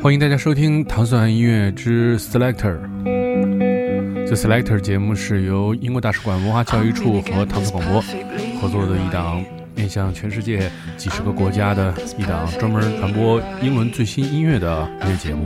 [0.00, 2.78] 欢迎大家收听糖蒜音乐之 Selector。
[3.04, 8.00] 这 Selector 节目是由英国大使馆文化教育处和糖蒜广播
[8.60, 9.44] 合作的一档
[9.74, 15.44] 面向全世界几十个国家的一档专门传播英文最新音乐的音乐节目。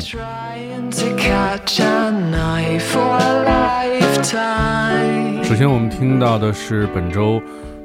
[5.43, 7.41] 首先，我们听到的是本周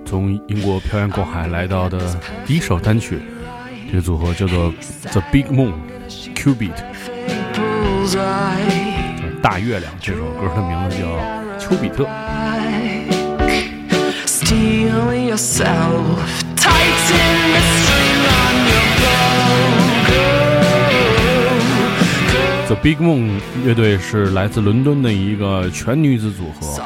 [0.06, 1.98] 从英国漂洋过海来到的
[2.46, 3.20] 第一首单曲，
[3.90, 4.74] 这个组合叫做
[5.12, 5.74] The Big Moon。
[6.36, 6.72] Q Beat，
[9.42, 11.06] 大月亮这首歌的名字叫
[11.60, 12.08] 丘比特。
[22.68, 26.82] The Big Moon 乐队是来自伦敦的一个全女子组合，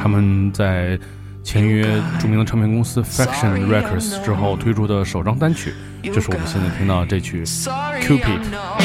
[0.00, 0.98] 他们在
[1.44, 8.83] 签约著名的唱片公司 Faction Records 之后推出的首张单曲，就是我们现在听到的这曲 Cupid。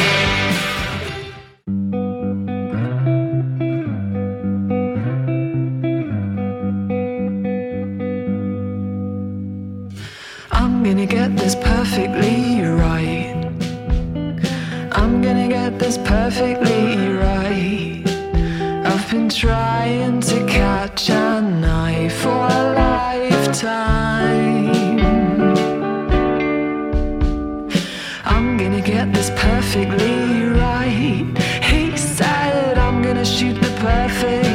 [28.26, 31.26] I'm gonna get this perfectly right.
[31.64, 34.49] He said I'm gonna shoot the perfect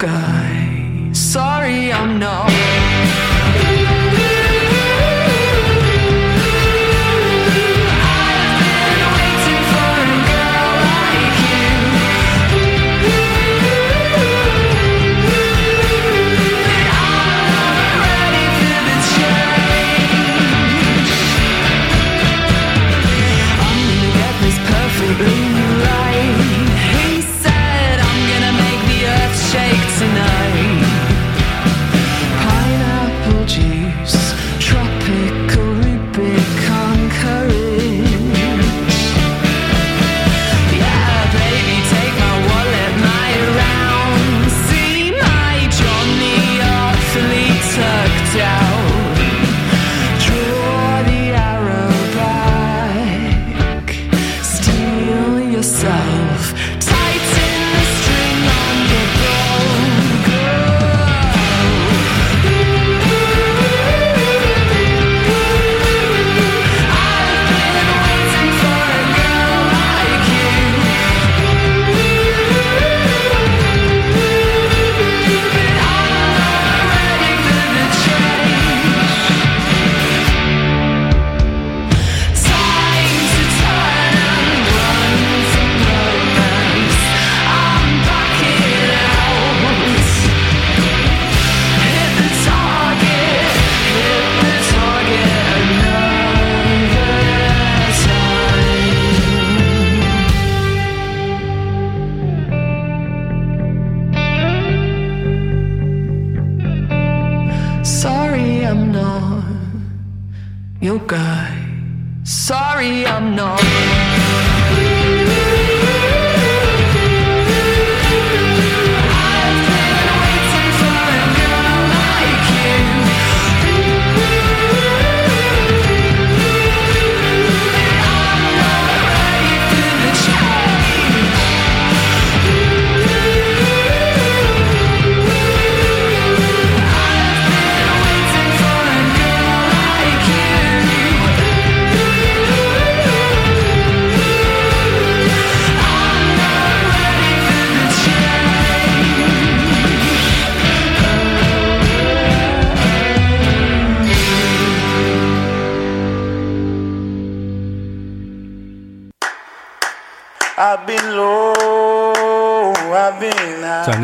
[0.00, 1.12] guy.
[1.12, 2.49] Sorry, I'm not.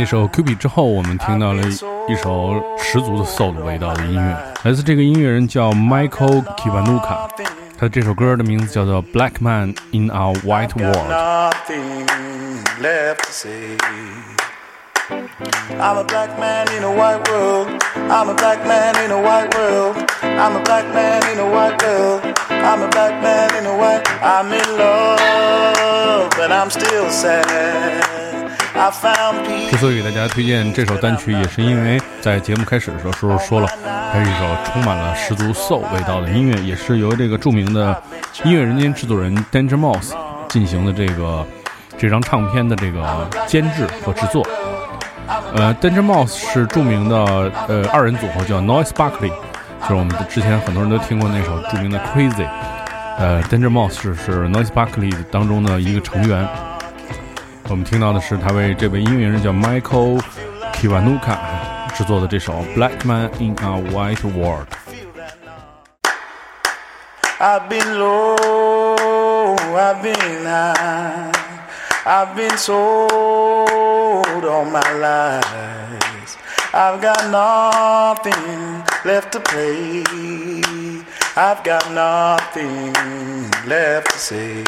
[0.06, 1.64] 首《Q B》之后，我们听到了
[2.08, 7.30] 一首十足的 soul 味道的音乐，来自这个音乐人叫 Michael Kiwanuka，
[7.80, 10.98] 他这首歌的名字叫做《Black Man in a White World》。
[15.80, 17.68] I'm a black man in a white world.
[18.10, 19.98] I'm a black man in a white world.
[20.22, 22.22] I'm a black man in a white world.
[22.50, 24.08] I'm a black man in a white.
[24.22, 28.35] I'm in love, but I'm still sad.
[29.71, 33.67] 之所以给大家推荐这首单曲，也是因为在节目开始的时候，叔叔说了，
[34.13, 38.03] 它是一首充满了十足 soul 味道的音乐，也是由这个著名的
[38.45, 40.13] 音乐人间制作人 Danger Mouse
[40.49, 41.47] 进行的这个
[41.97, 44.47] 这张唱片的这个监制和制作。
[45.55, 47.17] 呃，Danger Mouse 是著名的
[47.69, 49.33] 呃二人组合，叫 Noise Barkley，
[49.81, 52.47] 就是我们之前很多人都听过那首著名的 Crazy。
[53.19, 56.47] 呃，Danger Mouse 是 Noise Barkley 当中的一个成员。
[57.70, 60.22] 我们听到的是他为这位音乐人叫 Michael
[60.74, 61.38] Kiwanuka
[61.96, 64.68] 制作的这首《Black Man in a White World》。
[67.40, 71.32] I've been low, I've been high,
[72.06, 76.38] I've been sold all my lies.
[76.74, 80.04] I've got nothing left to play.
[81.36, 82.94] I've got nothing
[83.68, 84.64] left to say.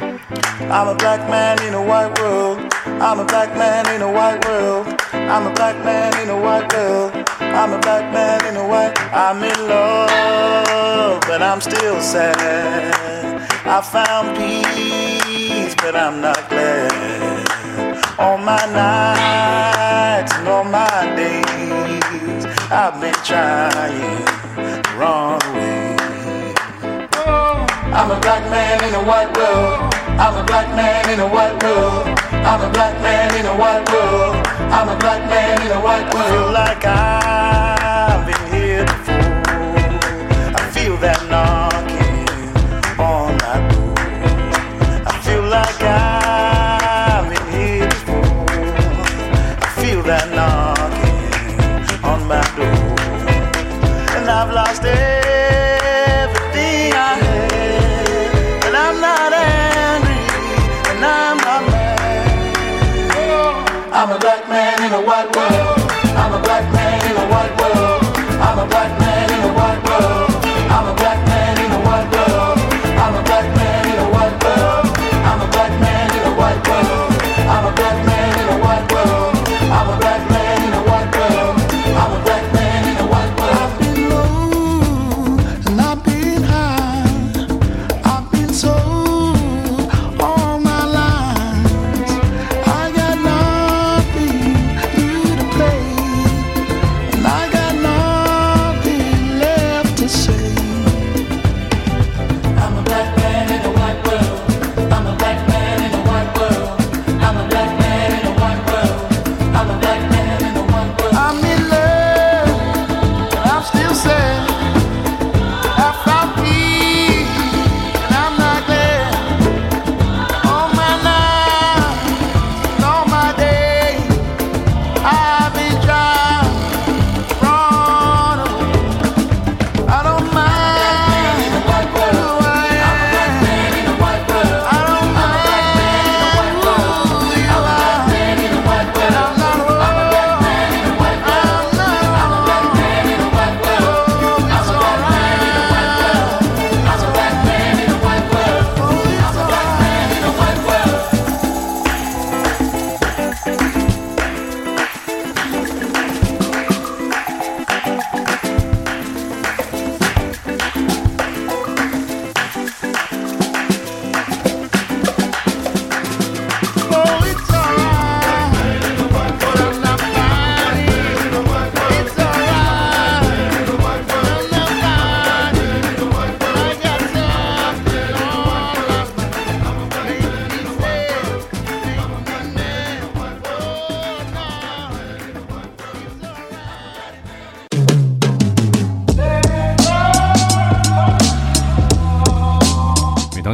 [0.00, 2.58] I'm a black man in a white world.
[2.86, 4.86] I'm a black man in a white world.
[5.12, 7.12] I'm a black man in a white world.
[7.40, 8.98] I'm a black man in a white.
[9.12, 13.42] I'm in love, but I'm still sad.
[13.66, 17.98] I found peace, but I'm not glad.
[18.18, 24.29] All my nights and all my days, I've been trying
[28.30, 29.92] black man in a white world.
[30.06, 32.06] I'm a black man in a white world.
[32.46, 34.46] I'm a black man in a white world.
[34.70, 36.54] I'm a black man in a white world.
[36.54, 37.79] I like I've
[64.90, 65.90] man in a white world.
[66.16, 67.79] I'm a black man in a white world.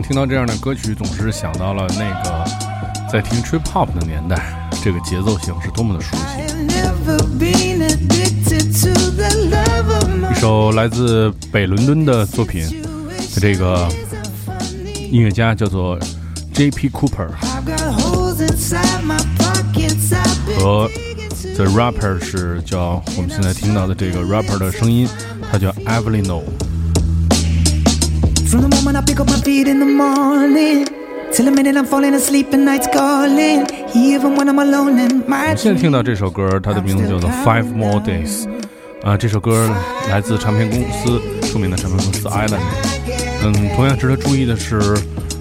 [0.06, 2.44] 听到这样的歌曲，总是想到了那个
[3.10, 6.22] 在听 trip hop 的年代，这个节奏型是多么的熟悉。
[10.30, 12.84] 一首来自北伦敦的作品，
[13.40, 13.88] 这个
[15.10, 15.98] 音乐家叫做
[16.54, 16.88] J.P.
[16.90, 17.28] Cooper。
[20.56, 20.88] 和
[21.56, 25.08] The Rapper 是叫我们现在听到的这个 Rapper 的声音，
[25.50, 26.42] 他叫 Avelino。
[28.56, 30.86] From the moment I pick up my feet in the morning
[31.30, 33.66] till the minute I'm falling asleep and night's calling.
[33.94, 38.48] Even when I'm alone in my 现在.听到这首歌，它的名字叫做 Five More Days，
[39.02, 39.70] 啊，这首歌
[40.08, 41.20] 来自唱片公司
[41.52, 42.62] 著名的唱片公司 Island。
[43.44, 44.80] 嗯，同样值得注意的是，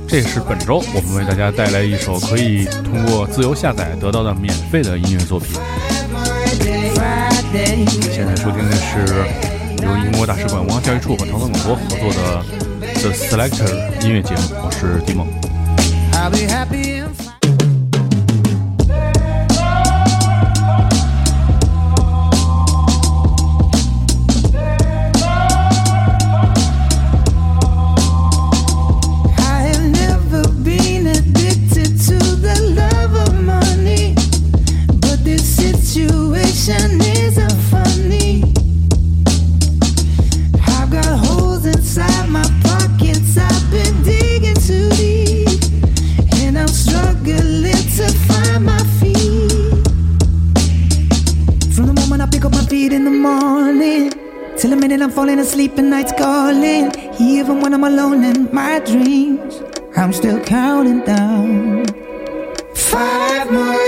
[0.05, 5.55] 这是本周我们为大家带来一首可以通过自由下载得到的免费的音乐作品。
[8.11, 9.07] 现在收听的是
[9.85, 12.43] 由英国大使馆文化教育处和唐宋广播合作的
[13.05, 15.27] The Selector 音乐节目，我是迪梦。
[54.87, 56.91] Minute I'm falling asleep and night's calling.
[57.19, 59.63] Even when I'm alone in my dreams,
[59.97, 61.87] I'm still counting down.
[62.75, 63.84] Five more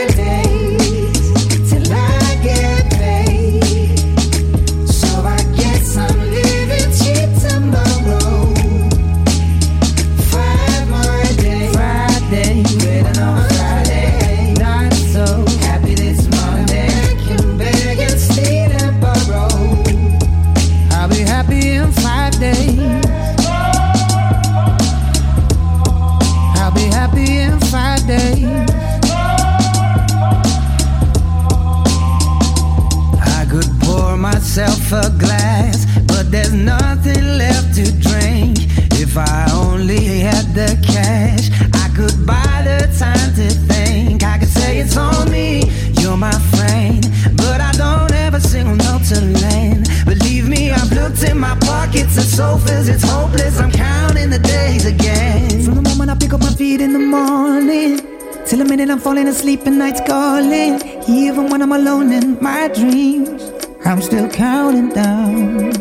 [40.57, 41.51] the cash,
[41.83, 44.23] I could buy the time to think.
[44.23, 45.69] I could say it's on me,
[46.01, 47.05] you're my friend,
[47.37, 49.89] but I don't a single note to lend.
[50.05, 53.59] Believe me, I've looked in my pockets and sofas, it's hopeless.
[53.59, 55.63] I'm counting the days again.
[55.63, 57.97] From the moment I pick up my feet in the morning.
[58.45, 60.73] Till the minute I'm falling asleep and night's calling.
[61.07, 63.41] Even when I'm alone in my dreams,
[63.85, 65.73] I'm still counting down.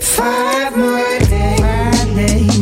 [0.00, 2.53] Five more days.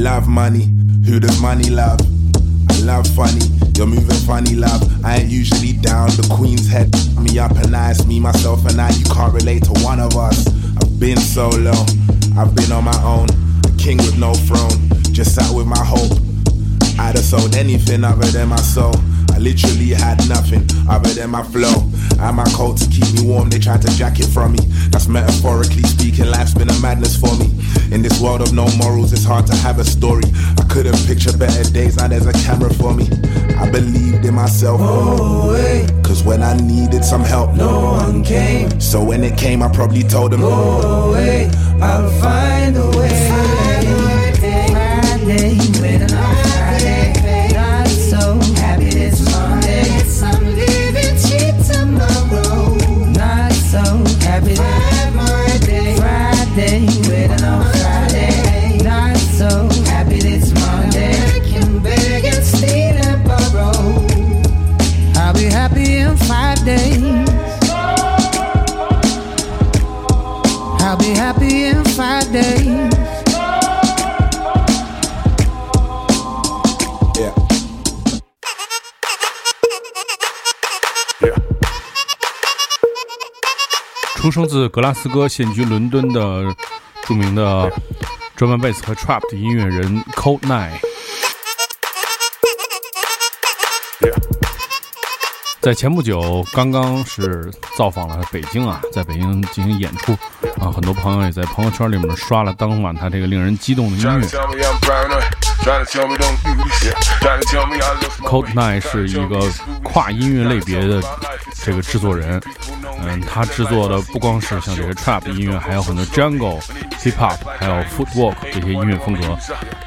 [0.00, 0.64] Love money.
[1.04, 2.00] Who does money love?
[2.70, 3.44] I love funny.
[3.76, 4.80] You're moving funny, love.
[5.04, 6.08] I ain't usually down.
[6.16, 6.90] The queen's head
[7.20, 7.74] me up and.
[7.90, 8.88] It's me, myself, and I.
[8.90, 10.46] You can't relate to one of us.
[10.78, 11.72] I've been solo.
[12.36, 13.28] I've been on my own.
[13.66, 14.72] A king with no throne.
[15.12, 16.12] Just sat with my hope.
[16.98, 18.94] I'd have sold anything other than my soul.
[19.34, 21.88] I literally had nothing other than my flow
[22.20, 23.50] and my coat to keep me warm.
[23.50, 24.60] They tried to jack it from me.
[24.90, 26.26] That's metaphorically speaking.
[26.26, 27.52] Life's been a madness for me.
[27.92, 30.22] In this world of no morals, it's hard to have a story.
[30.58, 31.96] I couldn't picture better days.
[31.96, 33.08] Now there's a camera for me.
[33.58, 34.80] I believed in myself.
[34.82, 38.80] Oh, Cause when I needed some help, no one came.
[38.80, 41.50] So when it came, I probably told them, Oh, wait,
[41.82, 43.08] I'll find a way.
[43.28, 44.10] Friday,
[45.26, 45.79] waiting on
[84.30, 86.54] 出生自格拉斯哥、现居伦敦的
[87.02, 87.68] 著名的
[88.36, 90.70] 专门贝斯和 trap 的音乐人 Cold Night，
[95.60, 100.12] 在前不久刚刚是造访了北京啊，在北京进行演出
[100.60, 105.39] 啊，很多朋友也在朋友圈里面刷了当晚他这个令人激动的音乐。
[108.24, 109.40] Codeine 是一个
[109.82, 111.02] 跨音乐类别的
[111.54, 112.40] 这个制作人，
[113.02, 116.60] 嗯，他制作的不光是像这些 Trap 音乐，还有很多 Jungle、
[117.02, 119.36] Hip Hop，还有 Footwork 这些音乐风格，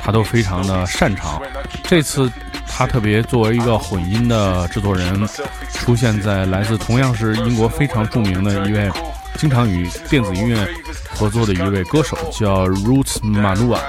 [0.02, 1.42] 他都非常的擅长。
[1.84, 2.32] 这次
[2.68, 5.28] 他特别作为一个混音的制作人，
[5.74, 8.92] 出现在来自同样是英国非常著名的一位。
[9.38, 10.68] 经常与电子音乐
[11.10, 13.80] 合作的一位歌手，叫 Roots Manua。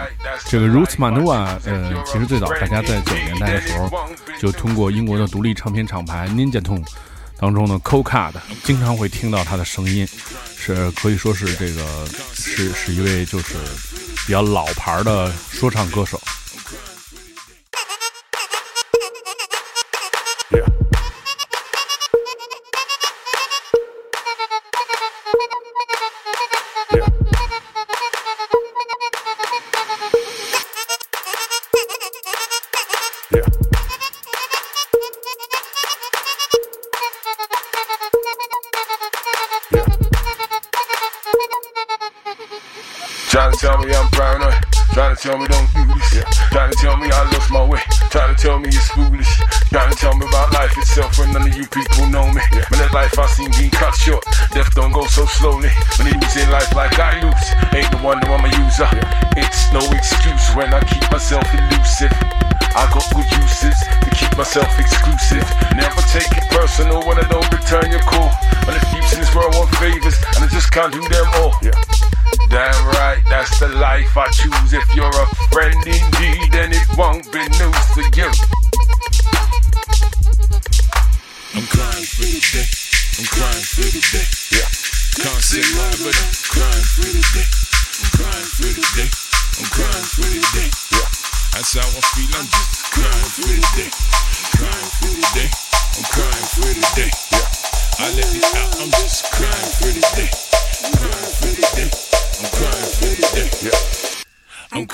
[0.46, 3.90] 这个 Roots Manua，呃，其实最早大家在九十年代的时候，
[4.40, 6.84] 就通过英国的独立唱片厂牌 Ninja Tune
[7.38, 8.32] 当中的 Co-Card，
[8.64, 10.06] 经常会听到他的声音，
[10.56, 13.54] 是可以说是这个是是一位就是
[14.26, 16.20] 比较老牌的说唱歌手。
[43.64, 44.60] Tell me I'm paranoid.
[44.92, 46.20] Trying to tell me don't do this.
[46.52, 47.80] Trying to tell me I lost my way.
[48.12, 49.40] Trying to tell me it's foolish.
[49.72, 52.44] Trying to tell me about life itself when none of you people know me.
[52.68, 54.20] When that life I seen being cut short.
[54.52, 55.72] Death don't go so slowly.
[55.96, 57.46] When lose in life like I lose.
[57.72, 58.88] Ain't the wonder I'm a user.
[59.32, 62.12] It's no excuse when I keep myself elusive.
[62.76, 65.46] I got good uses to keep myself exclusive.
[65.72, 68.28] Never take it personal when I don't return your call.
[68.68, 71.56] When the thieves in this world want favors and I just can't do them all.
[72.48, 74.72] Damn right, that's the life I choose.
[74.72, 78.30] If you're a friend indeed, then it won't be news to you.
[81.54, 82.66] I'm crying for the day.
[83.14, 84.26] I'm crying for the day.
[84.50, 84.68] Yeah.
[85.22, 87.46] Can't say why, but I'm crying for the day.
[87.46, 89.10] I'm crying for the day.
[89.58, 90.68] I'm crying for the day.
[90.90, 91.08] Yeah.
[91.54, 92.32] That's how I feel.
[92.34, 93.90] I'm just crying for the day.
[94.58, 95.48] Crying for the day.
[95.48, 97.10] I'm crying for the day.
[97.30, 98.02] Yeah.
[98.02, 98.82] I let it out.
[98.82, 100.43] I'm just crying for the day.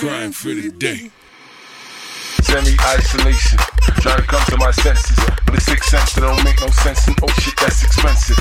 [0.00, 1.10] Crying for the day.
[2.50, 3.58] Semi isolation,
[4.02, 5.14] trying to come to my senses.
[5.46, 8.34] But the sixth sense that don't make no sense, and oh shit, that's expensive.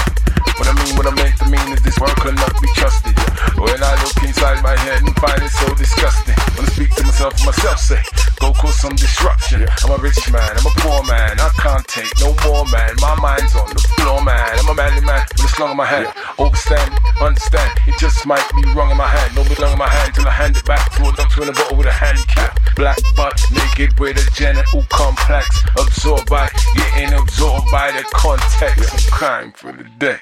[0.58, 3.13] What I mean, what I meant to mean is this world cannot be trusted.
[3.54, 6.34] When I look inside my head and find it so disgusting.
[6.58, 8.02] When I speak to myself, myself say,
[8.41, 9.69] go cause some disruption.
[9.86, 12.98] I'm a rich man, I'm a poor man, I can't take no more, man.
[12.98, 14.58] My mind's on the floor, man.
[14.58, 16.10] I'm a manly man with a slung in my hand.
[16.41, 19.38] Overstand, understand, it just might be wrong in my hand.
[19.38, 21.54] No belong in my hand till I hand it back to a doctor in a
[21.54, 22.58] bottle with a handicap.
[22.76, 25.64] Black butt, naked with a genital complex.
[25.78, 28.94] Absorbed by, getting absorbed by the context.
[28.94, 30.20] I'm crying for the day.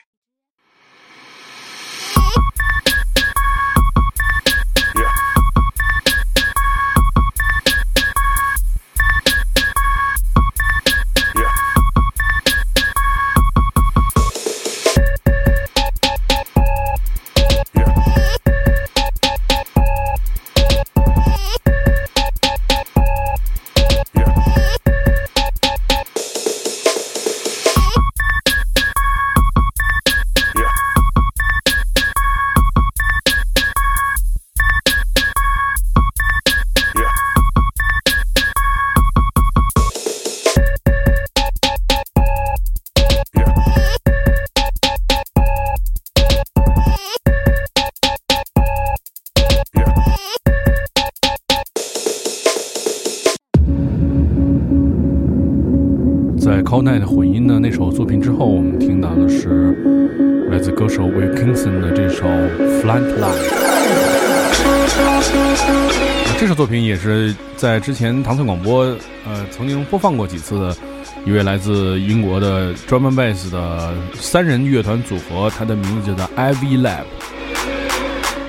[66.39, 68.83] 这首作品也是在之前唐宋广播
[69.25, 70.77] 呃曾经播放过几次的
[71.25, 77.03] 一位来自英国的 drum and bass 的三人乐团组合，它的名字叫做 Ivy Lab。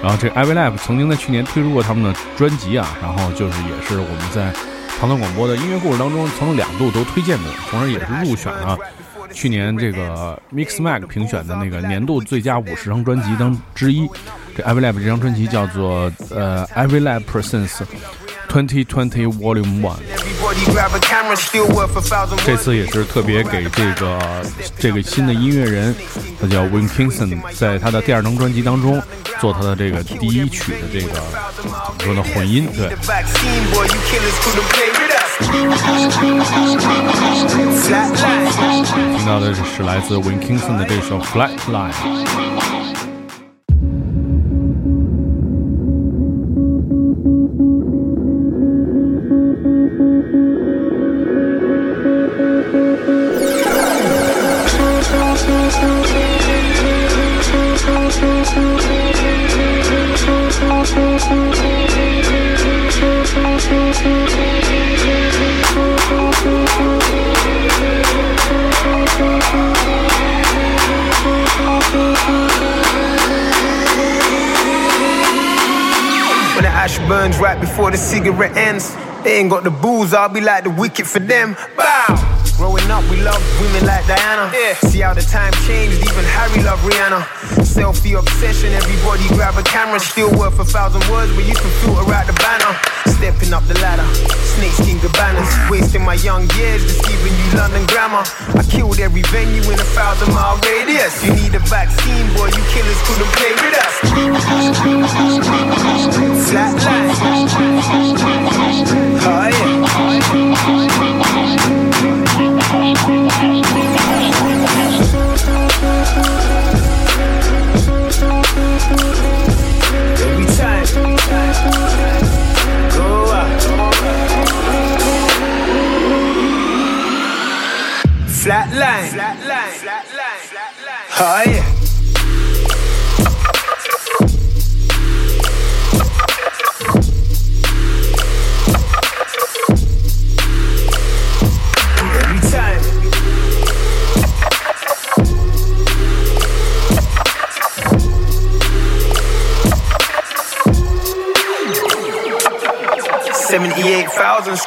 [0.02, 4.52] 然后这 Ivy Lab 曾经在去年推出过他们的专辑啊，然后就是也是我们在
[5.00, 8.78] 唐唐广播的音乐故事当中曾两度都推荐过，同时也是入选了
[9.32, 14.08] 去年这个 Mix Mag 评选的那个年度最佳五十张专辑当之一。
[14.58, 17.82] 这 Every Lab 这张专辑叫做呃 Every Lab Presents。
[18.48, 19.98] Twenty Twenty Volume One，
[22.46, 24.42] 这次也是特别给这个
[24.78, 25.94] 这个新的音乐人，
[26.40, 29.02] 他叫 Win Kingston，在他的第二张专辑当中
[29.38, 31.20] 做他的这个第一曲的这个
[31.54, 32.88] 怎么说呢混音，对。
[39.18, 42.77] 听到的是来自 Win Kingston 的这首 Flatline。
[77.78, 78.90] Before the cigarette ends.
[79.22, 81.54] They ain't got the booze, I'll be like the wicked for them.
[81.76, 82.10] Bow!
[82.58, 84.50] Growing up, we loved women like Diana.
[84.50, 84.74] Yeah.
[84.90, 87.22] See how the time changed, even Harry loved Rihanna.
[87.62, 90.00] Selfie obsession, everybody grab a camera.
[90.00, 92.74] Still worth a thousand words, but you can filter out the banner.
[93.14, 94.02] Stepping up the ladder,
[94.58, 95.46] snakeskin cabanas.
[95.70, 98.26] Wasting my young years, just giving you London grammar.
[98.58, 101.14] I killed every venue in a thousand mile radius.
[101.22, 104.02] You need a vaccine, boy, you killers couldn't play with us.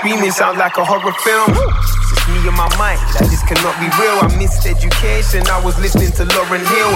[0.02, 1.54] Screaming sounds like a horror film.
[1.54, 4.18] It's me and my mind, like this cannot be real.
[4.18, 6.92] I missed education, I was listening to Lauren Hill.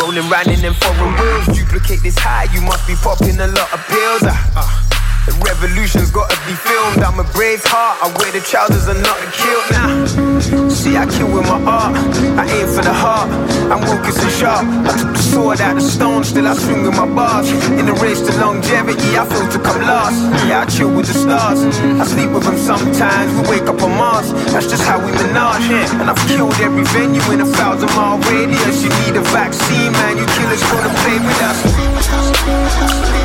[0.00, 3.68] Rolling round in them foreign wheels, duplicate this high, you must be popping a lot
[3.76, 4.24] of pills.
[4.24, 4.83] Uh, uh,
[5.26, 7.00] the revolution's gotta be filmed.
[7.00, 10.68] I'm a brave heart, I wear the trousers and not a kilt now.
[10.68, 11.96] See, I kill with my art,
[12.36, 13.30] I aim for the heart.
[13.72, 14.68] I'm Wilkinson sharp.
[14.84, 17.48] I took the sword out the stone, still I swing with my bars.
[17.80, 20.20] In the race to longevity, I feel to come last.
[20.44, 21.64] Yeah, I chill with the stars.
[22.00, 24.32] I sleep with them sometimes, we wake up on Mars.
[24.52, 25.72] That's just how we menage.
[25.96, 28.84] And I've killed every venue in a thousand mile radius.
[28.84, 30.18] You need a vaccine, man.
[30.20, 33.23] You killers gonna play with us.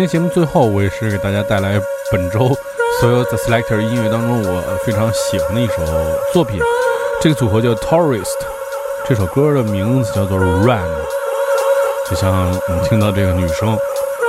[0.00, 1.78] 天节目最后，我也是给大家带来
[2.10, 2.56] 本周
[3.00, 5.74] 所有 The Selector 音乐当中我非常喜欢的一首
[6.32, 6.58] 作品。
[7.20, 8.24] 这个组合叫 Tourist，
[9.06, 10.88] 这首歌的名字叫做 Run，
[12.08, 12.32] 就像
[12.66, 13.78] 我们听到这个女生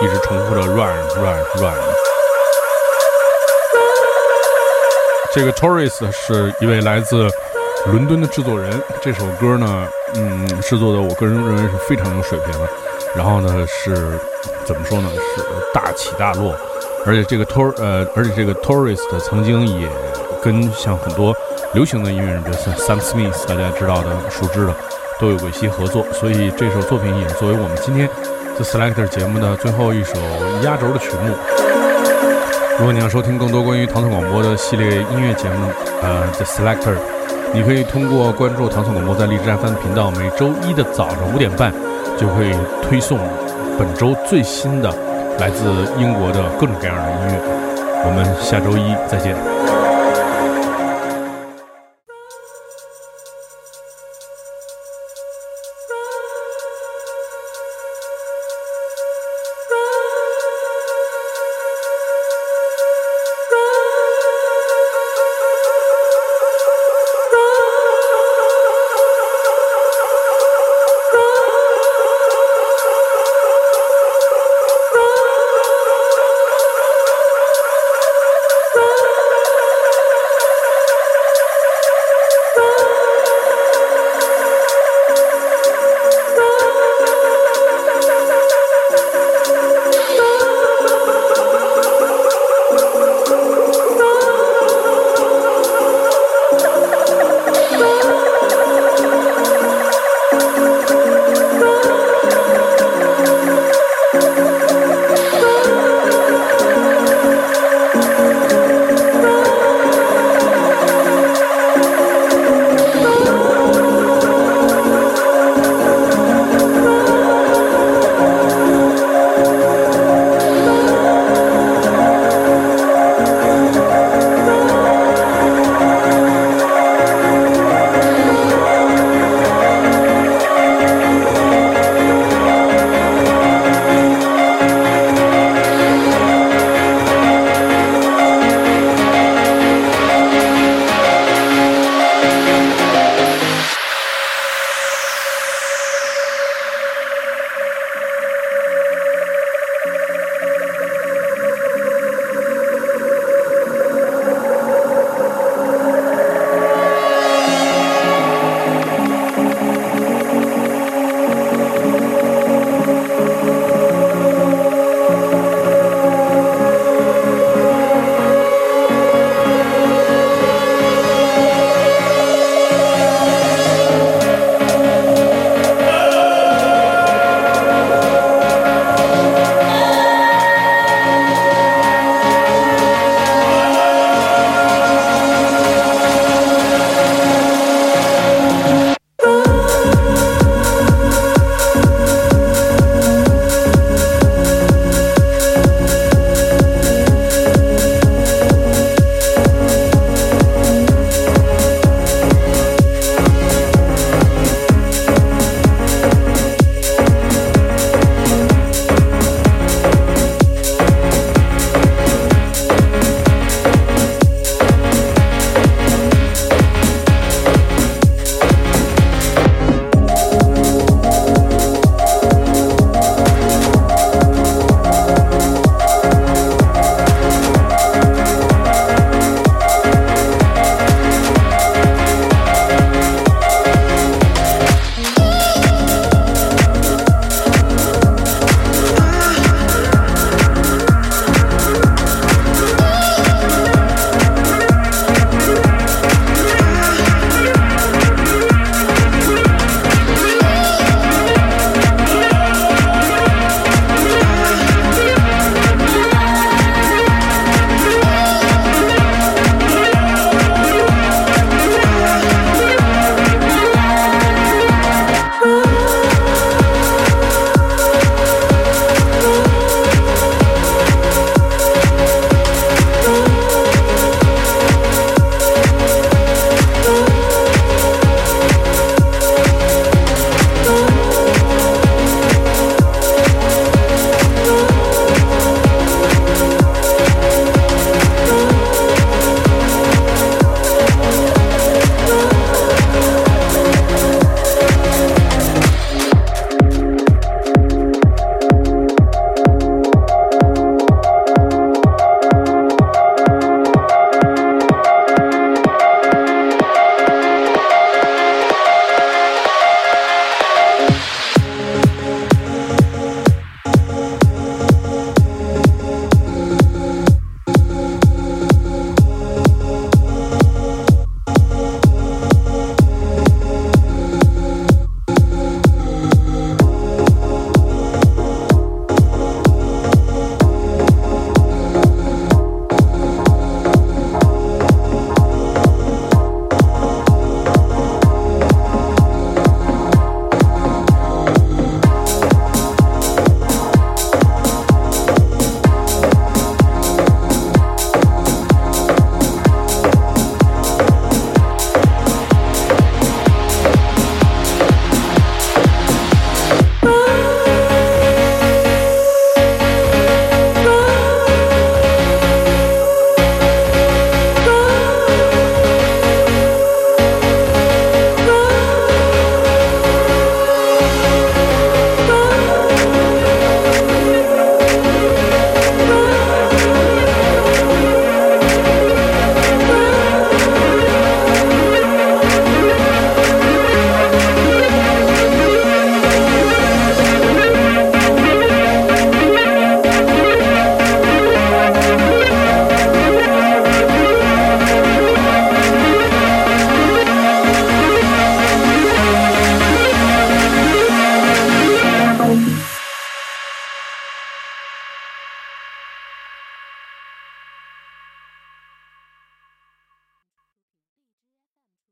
[0.02, 1.74] 一直重复着 Run Run Run。
[5.34, 7.30] 这个 Tourist 是一位来自
[7.86, 12.70] 伦敦的制作人，这首歌呢，嗯，制作的我个人认为是非常有水平的。
[13.16, 14.20] 然后呢，是
[14.66, 15.10] 怎么说呢？
[15.36, 15.44] 是
[15.74, 16.56] 大起大落，
[17.06, 19.88] 而且这个 tour 呃，而且这个 tourist 曾经也
[20.42, 21.36] 跟像很多
[21.74, 24.74] 流行的音乐人，比如像 Sam Smith，大家知道的、熟知的，
[25.20, 26.06] 都有过一些合作。
[26.14, 28.10] 所以这首作品也作为我们今天
[28.56, 30.14] The Selector 节目的最后一首
[30.64, 31.36] 压轴的曲目。
[32.80, 35.70] 如果你要收听更多关于唐宋广播的系列音乐节目，
[36.02, 36.96] 呃，The Selector，
[37.54, 41.72] 你可以通过关注唐宋广播在荔枝 FM 频道，每周一的早上五点半
[42.18, 43.18] 就会推送
[43.78, 44.90] 本周最新的
[45.40, 45.66] 来自
[45.98, 47.62] 英国的各种各样的音乐。
[48.04, 49.71] 我们下周一再见。